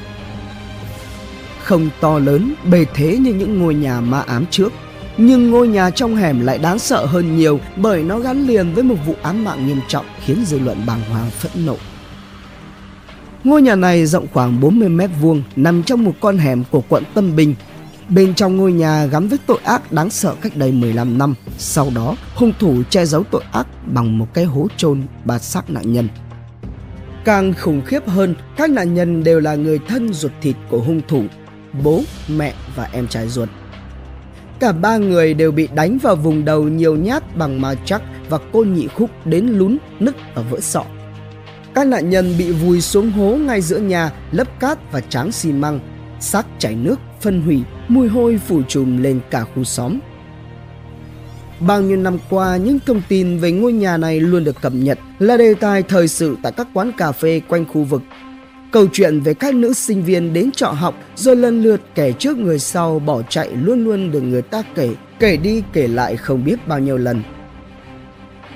Không 1.64 1.90
to 2.00 2.20
lớn, 2.20 2.54
bề 2.72 2.86
thế 2.94 3.18
như 3.18 3.34
những 3.34 3.60
ngôi 3.60 3.76
nhà 3.76 4.02
ma 4.02 4.20
ám 4.20 4.46
trước 4.52 4.74
nhưng 5.22 5.52
ngôi 5.52 5.68
nhà 5.68 5.90
trong 5.90 6.16
hẻm 6.16 6.40
lại 6.40 6.58
đáng 6.58 6.80
sợ 6.80 7.06
hơn 7.06 7.38
nhiều 7.38 7.60
bởi 7.78 8.04
nó 8.04 8.20
gắn 8.20 8.48
liền 8.48 8.74
với 8.74 8.84
một 8.84 8.96
vụ 9.06 9.16
án 9.22 9.44
mạng 9.44 9.68
nghiêm 9.68 9.80
trọng 9.88 10.06
khiến 10.26 10.46
dư 10.46 10.60
luận 10.60 10.78
bàng 10.88 11.02
hoàng 11.10 11.30
phẫn 11.30 11.66
nộ. 11.66 11.76
Ngôi 13.44 13.62
nhà 13.62 13.76
này 13.76 14.06
rộng 14.06 14.28
khoảng 14.34 14.60
40 14.62 14.90
mét 14.90 15.10
vuông, 15.22 15.44
nằm 15.56 15.84
trong 15.84 16.04
một 16.04 16.14
con 16.20 16.38
hẻm 16.38 16.64
của 16.72 16.82
quận 16.90 17.04
Tân 17.14 17.36
Bình. 17.36 17.56
Bên 18.10 18.36
trong 18.36 18.58
ngôi 18.58 18.72
nhà 18.72 19.06
gắn 19.06 19.28
với 19.28 19.40
tội 19.46 19.58
ác 19.64 19.92
đáng 19.92 20.10
sợ 20.10 20.36
cách 20.42 20.56
đây 20.56 20.72
15 20.72 21.18
năm. 21.18 21.36
Sau 21.58 21.92
đó, 21.96 22.16
hung 22.36 22.54
thủ 22.60 22.84
che 22.90 23.06
giấu 23.06 23.24
tội 23.24 23.44
ác 23.52 23.68
bằng 23.86 24.18
một 24.18 24.28
cái 24.34 24.46
hố 24.46 24.68
chôn 24.78 25.02
ba 25.26 25.40
xác 25.40 25.70
nạn 25.70 25.94
nhân. 25.94 26.08
Càng 27.26 27.54
khủng 27.54 27.82
khiếp 27.86 28.08
hơn, 28.08 28.36
các 28.58 28.70
nạn 28.70 28.94
nhân 28.94 29.24
đều 29.24 29.40
là 29.40 29.56
người 29.56 29.80
thân 29.88 30.14
ruột 30.14 30.32
thịt 30.42 30.56
của 30.70 30.80
hung 30.80 31.02
thủ, 31.08 31.24
bố, 31.84 32.02
mẹ 32.28 32.54
và 32.76 32.90
em 32.92 33.08
trai 33.08 33.28
ruột. 33.28 33.50
Cả 34.60 34.72
ba 34.72 34.98
người 34.98 35.34
đều 35.34 35.52
bị 35.52 35.68
đánh 35.76 35.98
vào 35.98 36.16
vùng 36.16 36.46
đầu 36.46 36.64
nhiều 36.64 36.96
nhát 36.96 37.38
bằng 37.38 37.62
ma 37.62 37.76
chắc 37.86 38.02
và 38.30 38.38
côn 38.54 38.74
nhị 38.74 38.88
khúc 38.88 39.10
đến 39.26 39.48
lún, 39.48 39.78
nứt 40.00 40.16
và 40.36 40.42
vỡ 40.42 40.60
sọ. 40.60 40.84
Các 41.74 41.88
nạn 41.88 42.10
nhân 42.10 42.36
bị 42.38 42.52
vùi 42.52 42.82
xuống 42.82 43.12
hố 43.12 43.36
ngay 43.36 43.62
giữa 43.62 43.78
nhà, 43.78 44.12
lấp 44.32 44.60
cát 44.60 44.92
và 44.92 45.02
tráng 45.02 45.32
xi 45.32 45.52
măng, 45.52 45.80
xác 46.20 46.46
chảy 46.60 46.76
nước, 46.76 47.00
phân 47.22 47.42
hủy, 47.42 47.64
mùi 47.88 48.08
hôi 48.08 48.40
phủ 48.48 48.62
trùm 48.68 49.04
lên 49.04 49.20
cả 49.30 49.46
khu 49.56 49.64
xóm. 49.64 50.00
Bao 51.60 51.82
nhiêu 51.82 51.98
năm 51.98 52.18
qua, 52.30 52.58
những 52.58 52.80
thông 52.86 53.02
tin 53.10 53.38
về 53.38 53.52
ngôi 53.52 53.74
nhà 53.74 53.98
này 53.98 54.20
luôn 54.20 54.44
được 54.44 54.62
cập 54.62 54.74
nhật 54.76 55.00
là 55.20 55.38
đề 55.38 55.54
tài 55.54 55.84
thời 55.84 56.08
sự 56.08 56.38
tại 56.44 56.52
các 56.52 56.68
quán 56.74 56.92
cà 56.98 57.12
phê 57.12 57.42
quanh 57.48 57.66
khu 57.66 57.84
vực 57.84 58.02
Câu 58.72 58.88
chuyện 58.94 59.20
về 59.20 59.34
các 59.34 59.56
nữ 59.56 59.74
sinh 59.74 60.04
viên 60.04 60.34
đến 60.34 60.52
trọ 60.52 60.68
học 60.68 60.96
rồi 61.16 61.36
lần 61.36 61.64
lượt 61.64 61.82
kể 61.96 62.14
trước 62.14 62.38
người 62.38 62.60
sau 62.60 63.00
bỏ 63.00 63.22
chạy 63.22 63.50
luôn 63.52 63.84
luôn 63.84 64.12
được 64.12 64.22
người 64.22 64.42
ta 64.42 64.64
kể, 64.76 64.90
kể 65.20 65.38
đi 65.38 65.64
kể 65.74 65.88
lại 65.88 66.18
không 66.18 66.44
biết 66.44 66.68
bao 66.68 66.80
nhiêu 66.80 66.98
lần. 66.98 67.24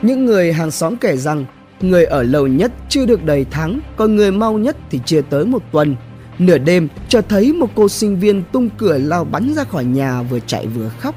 Những 0.01 0.25
người 0.25 0.53
hàng 0.53 0.72
xóm 0.72 0.96
kể 0.96 1.17
rằng 1.17 1.46
người 1.82 2.05
ở 2.05 2.24
lâu 2.24 2.48
nhất 2.48 2.72
chưa 2.89 3.05
được 3.05 3.25
đầy 3.25 3.46
tháng, 3.51 3.79
còn 3.96 4.15
người 4.15 4.32
mau 4.32 4.58
nhất 4.58 4.77
thì 4.91 5.00
chưa 5.05 5.22
tới 5.22 5.46
một 5.46 5.63
tuần. 5.72 5.96
Nửa 6.39 6.58
đêm, 6.58 6.88
cho 7.10 7.22
thấy 7.22 7.53
một 7.53 7.70
cô 7.75 7.89
sinh 7.89 8.20
viên 8.20 8.43
tung 8.51 8.70
cửa 8.77 8.98
lao 8.98 9.24
bắn 9.24 9.53
ra 9.53 9.63
khỏi 9.63 9.86
nhà 9.86 10.22
vừa 10.22 10.39
chạy 10.48 10.67
vừa 10.67 10.89
khóc. 11.00 11.15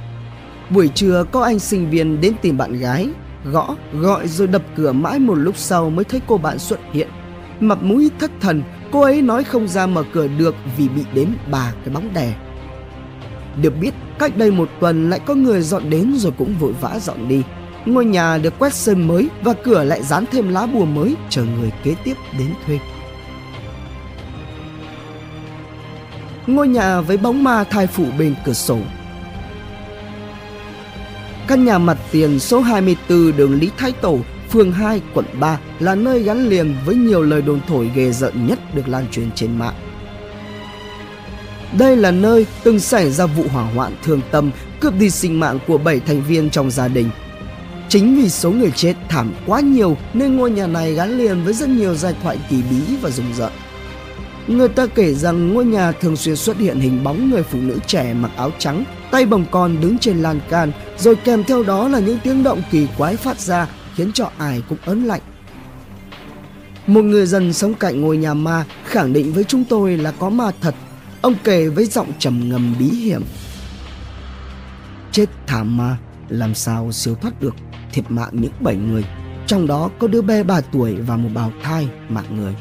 Buổi 0.71 0.89
trưa 0.89 1.25
có 1.33 1.43
anh 1.43 1.59
sinh 1.59 1.91
viên 1.91 2.21
đến 2.21 2.33
tìm 2.43 2.57
bạn 2.57 2.79
gái, 2.81 3.09
gõ, 3.45 3.77
gọi 3.93 4.29
rồi 4.29 4.47
đập 4.47 4.63
cửa 4.77 4.93
mãi 4.93 5.19
một 5.19 5.35
lúc 5.35 5.57
sau 5.57 5.91
mới 5.91 6.05
thấy 6.05 6.21
cô 6.27 6.39
bạn 6.39 6.59
xuất 6.59 6.81
hiện. 6.93 7.09
Mặt 7.61 7.79
mũi 7.83 8.11
thất 8.19 8.31
thần, 8.41 8.63
cô 8.93 9.01
ấy 9.01 9.23
nói 9.23 9.45
không 9.45 9.69
ra 9.69 9.87
mở 9.87 10.05
cửa 10.13 10.29
được 10.39 10.55
vì 10.77 10.89
bị 10.89 11.03
đến 11.15 11.33
ba 11.51 11.73
cái 11.85 11.95
bóng 11.95 12.15
đè. 12.15 12.35
Được 13.63 13.73
biết, 13.81 13.95
cách 14.19 14.37
đây 14.37 14.51
một 14.51 14.69
tuần 14.81 15.11
lại 15.11 15.21
có 15.27 15.35
người 15.35 15.61
dọn 15.61 15.91
đến 15.91 16.15
rồi 16.17 16.33
cũng 16.39 16.55
vội 16.61 16.73
vã 16.81 16.99
dọn 17.01 17.29
đi. 17.29 17.43
Ngôi 17.87 18.05
nhà 18.05 18.39
được 18.39 18.59
quét 18.59 18.75
sơn 18.75 19.09
mới 19.09 19.29
và 19.43 19.53
cửa 19.53 19.85
lại 19.85 20.03
dán 20.03 20.25
thêm 20.33 20.49
lá 20.49 20.67
bùa 20.67 20.85
mới 20.85 21.15
chờ 21.31 21.45
người 21.45 21.73
kế 21.85 21.95
tiếp 22.05 22.17
đến 22.39 22.49
thuê. 22.67 22.79
Ngôi 26.47 26.69
nhà 26.69 27.01
với 27.01 27.17
bóng 27.17 27.45
ma 27.45 27.65
thai 27.65 27.87
phụ 27.87 28.05
bên 28.19 28.35
cửa 28.45 28.53
sổ 28.53 28.79
Căn 31.47 31.65
nhà 31.65 31.79
mặt 31.79 31.99
tiền 32.11 32.39
số 32.39 32.61
24 32.61 33.37
đường 33.37 33.59
Lý 33.59 33.71
Thái 33.77 33.93
Tổ, 33.93 34.19
phường 34.51 34.73
2, 34.73 35.01
quận 35.15 35.27
3 35.41 35.59
là 35.79 35.95
nơi 35.95 36.23
gắn 36.23 36.49
liền 36.49 36.75
với 36.85 36.95
nhiều 36.95 37.23
lời 37.23 37.43
đồn 37.43 37.61
thổi 37.69 37.91
ghê 37.95 38.13
rợn 38.13 38.47
nhất 38.47 38.59
được 38.75 38.89
lan 38.89 39.07
truyền 39.11 39.31
trên 39.31 39.59
mạng. 39.59 39.75
Đây 41.79 41.97
là 41.97 42.11
nơi 42.11 42.47
từng 42.65 42.81
xảy 42.81 43.11
ra 43.11 43.27
vụ 43.27 43.45
hỏa 43.53 43.65
hoạn 43.65 43.93
thương 44.03 44.21
tâm 44.31 44.51
cướp 44.81 44.95
đi 44.99 45.11
sinh 45.11 45.41
mạng 45.41 45.59
của 45.67 45.79
7 45.79 46.01
thành 46.01 46.23
viên 46.23 46.51
trong 46.51 46.71
gia 46.71 46.89
đình. 46.89 47.11
Chính 47.89 48.17
vì 48.17 48.29
số 48.29 48.51
người 48.51 48.71
chết 48.71 48.95
thảm 49.09 49.33
quá 49.47 49.61
nhiều 49.61 49.97
nên 50.15 50.37
ngôi 50.37 50.51
nhà 50.51 50.67
này 50.67 50.95
gắn 50.95 51.19
liền 51.19 51.45
với 51.45 51.55
rất 51.55 51.69
nhiều 51.69 51.95
giai 51.95 52.15
thoại 52.23 52.39
kỳ 52.51 52.63
bí 52.71 52.97
và 53.01 53.11
rùng 53.11 53.35
rợn. 53.35 53.53
Người 54.47 54.69
ta 54.69 54.87
kể 54.87 55.15
rằng 55.15 55.55
ngôi 55.55 55.65
nhà 55.65 55.93
thường 55.93 56.17
xuyên 56.17 56.37
xuất 56.37 56.57
hiện 56.57 56.81
hình 56.81 57.05
bóng 57.05 57.31
người 57.31 57.43
phụ 57.43 57.59
nữ 57.59 57.79
trẻ 57.87 58.15
mặc 58.15 58.31
áo 58.37 58.51
trắng, 58.59 58.85
tay 59.11 59.27
bồng 59.27 59.45
con 59.51 59.81
đứng 59.81 59.99
trên 59.99 60.23
lan 60.23 60.41
can, 60.51 60.73
rồi 60.99 61.17
kèm 61.17 61.45
theo 61.45 61.63
đó 61.63 61.89
là 61.89 61.99
những 61.99 62.19
tiếng 62.25 62.43
động 62.43 62.63
kỳ 62.71 62.87
quái 62.99 63.17
phát 63.17 63.41
ra 63.41 63.67
khiến 63.97 64.13
cho 64.13 64.31
ai 64.39 64.63
cũng 64.69 64.79
ớn 64.85 65.05
lạnh. 65.05 65.21
Một 66.87 67.03
người 67.03 67.27
dân 67.27 67.53
sống 67.53 67.75
cạnh 67.75 68.01
ngôi 68.01 68.17
nhà 68.17 68.35
ma 68.35 68.65
khẳng 68.85 69.13
định 69.13 69.33
với 69.33 69.45
chúng 69.45 69.65
tôi 69.65 69.97
là 69.97 70.13
có 70.13 70.31
ma 70.31 70.51
thật. 70.61 70.75
Ông 71.23 71.35
kể 71.45 71.69
với 71.69 71.87
giọng 71.87 72.13
trầm 72.19 72.49
ngầm 72.49 72.75
bí 72.79 72.87
hiểm. 72.87 73.23
Chết 75.13 75.27
thảm 75.47 75.77
ma, 75.77 75.97
làm 76.29 76.55
sao 76.55 76.93
siêu 76.93 77.15
thoát 77.15 77.41
được, 77.41 77.55
thiệt 77.93 78.05
mạng 78.09 78.31
những 78.33 78.53
bảy 78.61 78.77
người. 78.77 79.05
Trong 79.47 79.67
đó 79.67 79.91
có 79.99 80.07
đứa 80.07 80.23
bé 80.23 80.43
3 80.43 80.61
tuổi 80.61 80.95
và 80.95 81.17
một 81.17 81.29
bào 81.35 81.53
thai 81.63 81.89
mạng 82.09 82.37
người. 82.37 82.55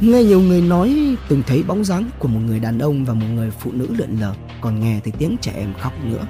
Nghe 0.00 0.24
nhiều 0.24 0.40
người 0.40 0.62
nói 0.62 1.16
từng 1.28 1.42
thấy 1.46 1.62
bóng 1.62 1.84
dáng 1.84 2.10
của 2.18 2.28
một 2.28 2.40
người 2.46 2.60
đàn 2.60 2.78
ông 2.78 3.04
và 3.04 3.14
một 3.14 3.26
người 3.34 3.50
phụ 3.50 3.72
nữ 3.72 3.86
lượn 3.98 4.16
lờ, 4.20 4.34
còn 4.60 4.80
nghe 4.80 5.00
thấy 5.04 5.12
tiếng 5.18 5.36
trẻ 5.40 5.52
em 5.56 5.74
khóc 5.80 5.92
nữa. 6.04 6.26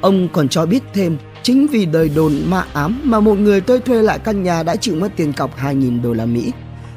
Ông 0.00 0.28
còn 0.32 0.48
cho 0.48 0.66
biết 0.66 0.82
thêm, 0.94 1.16
chính 1.42 1.66
vì 1.66 1.86
đời 1.86 2.10
đồn 2.16 2.32
ma 2.46 2.64
ám 2.72 3.00
mà 3.04 3.20
một 3.20 3.38
người 3.38 3.60
tôi 3.60 3.80
thuê 3.80 4.02
lại 4.02 4.18
căn 4.18 4.42
nhà 4.42 4.62
đã 4.62 4.76
chịu 4.76 4.94
mất 4.96 5.08
tiền 5.16 5.32
cọc 5.32 5.58
2.000 5.58 6.02
đô 6.02 6.12
la 6.12 6.26
Mỹ. 6.26 6.52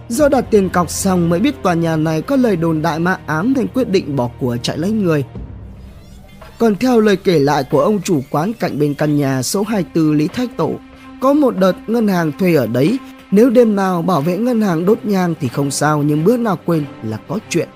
Do 0.09 0.29
đặt 0.29 0.45
tiền 0.51 0.69
cọc 0.69 0.89
xong 0.89 1.29
mới 1.29 1.39
biết 1.39 1.63
tòa 1.63 1.73
nhà 1.73 1.95
này 1.95 2.21
có 2.21 2.35
lời 2.35 2.55
đồn 2.55 2.81
đại 2.81 2.99
ma 2.99 3.17
ám 3.25 3.53
nên 3.57 3.67
quyết 3.67 3.89
định 3.89 4.15
bỏ 4.15 4.29
của 4.39 4.57
chạy 4.61 4.77
lấy 4.77 4.91
người. 4.91 5.23
Còn 6.57 6.75
theo 6.75 6.99
lời 6.99 7.15
kể 7.15 7.39
lại 7.39 7.63
của 7.63 7.81
ông 7.81 8.01
chủ 8.01 8.21
quán 8.29 8.53
cạnh 8.53 8.79
bên 8.79 8.93
căn 8.93 9.17
nhà 9.17 9.41
số 9.41 9.63
24 9.63 10.17
Lý 10.17 10.27
Thách 10.27 10.57
Tổ, 10.57 10.71
có 11.21 11.33
một 11.33 11.57
đợt 11.57 11.73
ngân 11.87 12.07
hàng 12.07 12.31
thuê 12.39 12.55
ở 12.55 12.67
đấy 12.67 12.99
nếu 13.31 13.49
đêm 13.49 13.75
nào 13.75 14.01
bảo 14.01 14.21
vệ 14.21 14.37
ngân 14.37 14.61
hàng 14.61 14.85
đốt 14.85 14.99
nhang 15.03 15.33
thì 15.39 15.47
không 15.47 15.71
sao 15.71 16.03
nhưng 16.03 16.23
bữa 16.23 16.37
nào 16.37 16.59
quên 16.65 16.85
là 17.03 17.17
có 17.27 17.39
chuyện. 17.49 17.69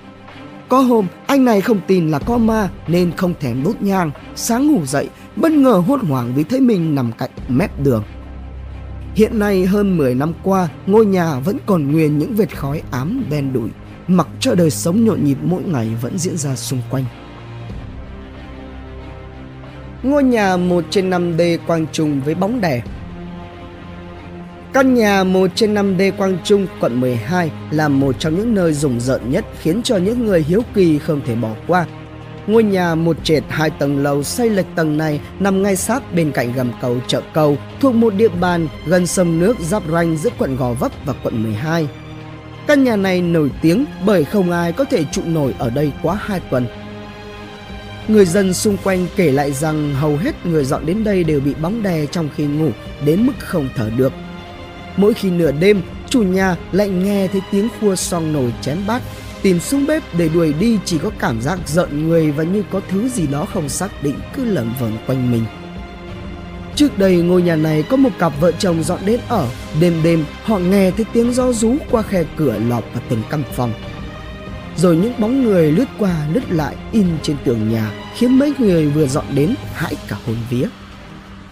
Có 0.68 0.80
hôm 0.80 1.06
anh 1.26 1.44
này 1.44 1.60
không 1.60 1.80
tin 1.86 2.10
là 2.10 2.18
có 2.18 2.38
ma 2.38 2.68
nên 2.88 3.12
không 3.16 3.34
thèm 3.40 3.62
đốt 3.64 3.74
nhang. 3.80 4.10
Sáng 4.36 4.66
ngủ 4.66 4.86
dậy 4.86 5.08
bất 5.40 5.52
ngờ 5.52 5.82
hốt 5.86 6.00
hoảng 6.02 6.32
vì 6.34 6.44
thấy 6.44 6.60
mình 6.60 6.94
nằm 6.94 7.12
cạnh 7.12 7.30
mép 7.48 7.80
đường. 7.82 8.04
Hiện 9.14 9.38
nay 9.38 9.66
hơn 9.66 9.96
10 9.96 10.14
năm 10.14 10.32
qua 10.42 10.68
ngôi 10.86 11.06
nhà 11.06 11.38
vẫn 11.38 11.56
còn 11.66 11.92
nguyên 11.92 12.18
những 12.18 12.34
vệt 12.34 12.56
khói 12.56 12.82
ám 12.90 13.24
đen 13.30 13.52
đủi 13.52 13.70
mặc 14.08 14.28
cho 14.40 14.54
đời 14.54 14.70
sống 14.70 15.04
nhộn 15.04 15.24
nhịp 15.24 15.38
mỗi 15.42 15.62
ngày 15.62 15.88
vẫn 16.02 16.18
diễn 16.18 16.36
ra 16.36 16.56
xung 16.56 16.80
quanh. 16.90 17.04
Ngôi 20.02 20.24
nhà 20.24 20.56
một 20.56 20.84
trên 20.90 21.10
5D 21.10 21.58
quang 21.66 21.86
trùng 21.92 22.20
với 22.20 22.34
bóng 22.34 22.60
đè 22.60 22.82
Căn 24.72 24.94
nhà 24.94 25.24
1 25.24 25.50
trên 25.54 25.74
5D 25.74 26.12
Quang 26.12 26.38
Trung, 26.44 26.66
quận 26.80 27.00
12 27.00 27.50
là 27.70 27.88
một 27.88 28.16
trong 28.18 28.36
những 28.36 28.54
nơi 28.54 28.72
rùng 28.72 29.00
rợn 29.00 29.30
nhất 29.30 29.44
khiến 29.60 29.82
cho 29.82 29.96
những 29.96 30.26
người 30.26 30.42
hiếu 30.42 30.62
kỳ 30.74 30.98
không 30.98 31.20
thể 31.26 31.34
bỏ 31.34 31.50
qua. 31.66 31.86
Ngôi 32.48 32.62
nhà 32.62 32.94
một 32.94 33.16
trệt 33.24 33.42
hai 33.48 33.70
tầng 33.70 34.02
lầu 34.02 34.22
xây 34.22 34.50
lệch 34.50 34.66
tầng 34.74 34.98
này 34.98 35.20
nằm 35.40 35.62
ngay 35.62 35.76
sát 35.76 36.14
bên 36.14 36.32
cạnh 36.32 36.52
gầm 36.52 36.72
cầu 36.80 36.96
chợ 37.06 37.22
cầu 37.32 37.56
thuộc 37.80 37.94
một 37.94 38.14
địa 38.14 38.28
bàn 38.28 38.68
gần 38.86 39.06
sông 39.06 39.38
nước 39.38 39.58
giáp 39.60 39.82
ranh 39.92 40.16
giữa 40.16 40.30
quận 40.38 40.56
Gò 40.56 40.72
Vấp 40.72 40.92
và 41.04 41.14
quận 41.22 41.42
12. 41.42 41.88
Căn 42.66 42.84
nhà 42.84 42.96
này 42.96 43.22
nổi 43.22 43.50
tiếng 43.62 43.84
bởi 44.06 44.24
không 44.24 44.50
ai 44.50 44.72
có 44.72 44.84
thể 44.84 45.04
trụ 45.12 45.22
nổi 45.26 45.54
ở 45.58 45.70
đây 45.70 45.92
quá 46.02 46.18
2 46.20 46.40
tuần. 46.50 46.66
Người 48.08 48.24
dân 48.24 48.54
xung 48.54 48.76
quanh 48.84 49.06
kể 49.16 49.32
lại 49.32 49.52
rằng 49.52 49.94
hầu 49.94 50.16
hết 50.16 50.46
người 50.46 50.64
dọn 50.64 50.86
đến 50.86 51.04
đây 51.04 51.24
đều 51.24 51.40
bị 51.40 51.54
bóng 51.62 51.82
đè 51.82 52.06
trong 52.06 52.28
khi 52.36 52.44
ngủ 52.44 52.70
đến 53.04 53.26
mức 53.26 53.34
không 53.38 53.68
thở 53.76 53.90
được 53.96 54.12
Mỗi 54.98 55.14
khi 55.14 55.30
nửa 55.30 55.52
đêm, 55.52 55.82
chủ 56.10 56.22
nhà 56.22 56.56
lại 56.72 56.88
nghe 56.88 57.28
thấy 57.28 57.40
tiếng 57.50 57.68
khua 57.80 57.96
song 57.96 58.32
nồi 58.32 58.52
chén 58.60 58.78
bát. 58.86 59.02
Tìm 59.42 59.60
xuống 59.60 59.86
bếp 59.86 60.02
để 60.18 60.28
đuổi 60.28 60.52
đi 60.52 60.78
chỉ 60.84 60.98
có 60.98 61.10
cảm 61.18 61.40
giác 61.40 61.58
giận 61.66 62.08
người 62.08 62.30
và 62.30 62.44
như 62.44 62.62
có 62.70 62.80
thứ 62.90 63.08
gì 63.08 63.26
đó 63.26 63.46
không 63.52 63.68
xác 63.68 64.02
định 64.02 64.14
cứ 64.34 64.44
lẩn 64.44 64.70
vẩn 64.80 64.92
quanh 65.06 65.32
mình. 65.32 65.44
Trước 66.74 66.98
đây 66.98 67.16
ngôi 67.16 67.42
nhà 67.42 67.56
này 67.56 67.82
có 67.82 67.96
một 67.96 68.10
cặp 68.18 68.32
vợ 68.40 68.52
chồng 68.52 68.82
dọn 68.82 68.98
đến 69.04 69.20
ở. 69.28 69.48
Đêm 69.80 70.00
đêm 70.02 70.24
họ 70.44 70.58
nghe 70.58 70.90
thấy 70.90 71.06
tiếng 71.12 71.32
gió 71.32 71.52
rú 71.52 71.76
qua 71.90 72.02
khe 72.02 72.24
cửa 72.36 72.58
lọt 72.68 72.84
vào 72.92 73.02
từng 73.08 73.22
căn 73.30 73.42
phòng. 73.52 73.72
Rồi 74.76 74.96
những 74.96 75.12
bóng 75.18 75.44
người 75.44 75.72
lướt 75.72 75.88
qua 75.98 76.26
lướt 76.32 76.50
lại 76.50 76.76
in 76.92 77.06
trên 77.22 77.36
tường 77.44 77.72
nhà 77.72 77.92
khiến 78.16 78.38
mấy 78.38 78.52
người 78.58 78.86
vừa 78.86 79.06
dọn 79.06 79.24
đến 79.34 79.54
hãi 79.74 79.96
cả 80.08 80.16
hồn 80.26 80.36
vía. 80.50 80.66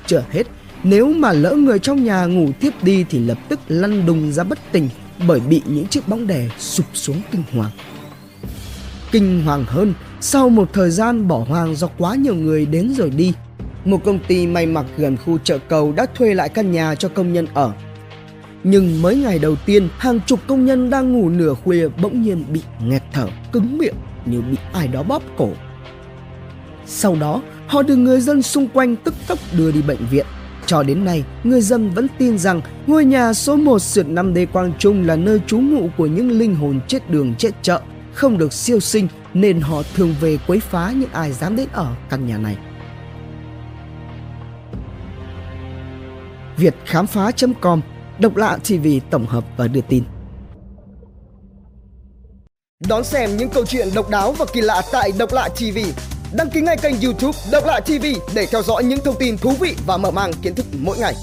Chưa 0.06 0.24
hết, 0.30 0.46
nếu 0.82 1.12
mà 1.12 1.32
lỡ 1.32 1.52
người 1.52 1.78
trong 1.78 2.04
nhà 2.04 2.24
ngủ 2.24 2.50
tiếp 2.60 2.70
đi 2.82 3.04
thì 3.10 3.18
lập 3.18 3.38
tức 3.48 3.60
lăn 3.68 4.06
đùng 4.06 4.32
ra 4.32 4.44
bất 4.44 4.58
tỉnh 4.72 4.88
bởi 5.26 5.40
bị 5.40 5.62
những 5.66 5.86
chiếc 5.86 6.08
bóng 6.08 6.26
đè 6.26 6.48
sụp 6.58 6.86
xuống 6.94 7.22
kinh 7.30 7.42
hoàng. 7.52 7.70
Kinh 9.12 9.42
hoàng 9.44 9.64
hơn, 9.66 9.94
sau 10.20 10.48
một 10.48 10.68
thời 10.72 10.90
gian 10.90 11.28
bỏ 11.28 11.44
hoang 11.48 11.76
do 11.76 11.86
quá 11.98 12.14
nhiều 12.14 12.34
người 12.34 12.66
đến 12.66 12.94
rồi 12.94 13.10
đi, 13.10 13.32
một 13.84 14.04
công 14.04 14.18
ty 14.18 14.46
may 14.46 14.66
mặc 14.66 14.86
gần 14.96 15.16
khu 15.16 15.38
chợ 15.38 15.58
cầu 15.68 15.92
đã 15.92 16.06
thuê 16.14 16.34
lại 16.34 16.48
căn 16.48 16.72
nhà 16.72 16.94
cho 16.94 17.08
công 17.08 17.32
nhân 17.32 17.46
ở. 17.54 17.72
Nhưng 18.64 19.02
mấy 19.02 19.16
ngày 19.16 19.38
đầu 19.38 19.56
tiên, 19.56 19.88
hàng 19.98 20.20
chục 20.26 20.40
công 20.46 20.64
nhân 20.64 20.90
đang 20.90 21.12
ngủ 21.12 21.28
nửa 21.28 21.54
khuya 21.54 21.88
bỗng 21.88 22.22
nhiên 22.22 22.44
bị 22.52 22.60
nghẹt 22.82 23.02
thở, 23.12 23.28
cứng 23.52 23.78
miệng 23.78 23.94
như 24.26 24.40
bị 24.40 24.56
ai 24.72 24.88
đó 24.88 25.02
bóp 25.02 25.22
cổ. 25.36 25.50
Sau 26.86 27.16
đó, 27.20 27.42
họ 27.66 27.82
được 27.82 27.96
người 27.96 28.20
dân 28.20 28.42
xung 28.42 28.68
quanh 28.68 28.96
tức 28.96 29.14
tốc 29.26 29.38
đưa 29.58 29.72
đi 29.72 29.82
bệnh 29.82 30.06
viện. 30.10 30.26
Cho 30.66 30.82
đến 30.82 31.04
nay, 31.04 31.24
người 31.44 31.60
dân 31.60 31.90
vẫn 31.90 32.06
tin 32.18 32.38
rằng 32.38 32.60
ngôi 32.86 33.04
nhà 33.04 33.32
số 33.32 33.56
1 33.56 33.78
sượt 33.78 34.06
5D 34.06 34.46
Quang 34.46 34.72
Trung 34.78 35.06
là 35.06 35.16
nơi 35.16 35.40
trú 35.46 35.58
ngụ 35.58 35.88
của 35.96 36.06
những 36.06 36.30
linh 36.30 36.54
hồn 36.54 36.80
chết 36.88 37.10
đường 37.10 37.34
chết 37.38 37.50
chợ, 37.62 37.80
không 38.14 38.38
được 38.38 38.52
siêu 38.52 38.80
sinh 38.80 39.08
nên 39.34 39.60
họ 39.60 39.82
thường 39.94 40.14
về 40.20 40.38
quấy 40.46 40.60
phá 40.60 40.92
những 40.96 41.10
ai 41.12 41.32
dám 41.32 41.56
đến 41.56 41.68
ở 41.72 41.94
căn 42.10 42.26
nhà 42.26 42.38
này. 42.38 42.56
Việt 46.56 46.74
khám 46.84 47.06
phá.com 47.06 47.80
Độc 48.18 48.36
lạ 48.36 48.58
TV 48.68 48.86
tổng 49.10 49.26
hợp 49.26 49.44
và 49.56 49.68
đưa 49.68 49.80
tin. 49.80 50.04
Đón 52.88 53.04
xem 53.04 53.36
những 53.36 53.48
câu 53.48 53.66
chuyện 53.66 53.88
độc 53.94 54.10
đáo 54.10 54.32
và 54.32 54.46
kỳ 54.52 54.60
lạ 54.60 54.82
tại 54.92 55.12
Độc 55.18 55.32
lạ 55.32 55.48
TV 55.48 55.78
Đăng 56.32 56.50
ký 56.50 56.60
ngay 56.60 56.76
kênh 56.82 57.00
youtube 57.00 57.38
Độc 57.52 57.64
Lạ 57.66 57.80
TV 57.80 58.06
để 58.34 58.46
theo 58.46 58.62
dõi 58.62 58.84
những 58.84 59.00
thông 59.04 59.18
tin 59.18 59.38
thú 59.38 59.52
vị 59.60 59.74
và 59.86 59.96
mở 59.96 60.10
mang 60.10 60.32
kiến 60.42 60.54
thức 60.54 60.66
mỗi 60.78 60.98
ngày. 60.98 61.14